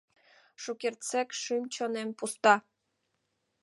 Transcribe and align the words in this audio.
Шукертсек 0.61 1.29
шӱм-чонем 1.41 2.09
пуста. 2.17 2.55